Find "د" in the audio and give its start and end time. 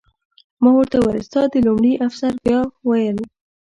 1.51-1.53